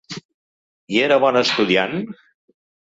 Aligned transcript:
I 0.95 1.03
era 1.09 1.21
bon 1.27 1.39
estudiant? 1.45 1.97